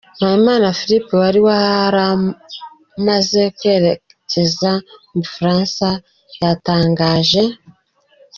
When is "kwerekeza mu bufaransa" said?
3.57-5.87